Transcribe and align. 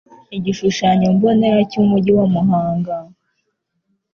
igishushanyombonera 0.37 1.59
cy'Umugi 1.71 2.11
wa 2.17 2.25
Muhanga 2.33 2.95